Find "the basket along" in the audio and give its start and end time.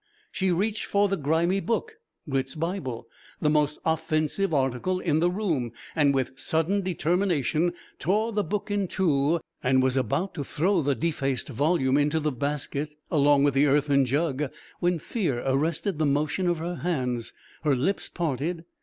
12.19-13.43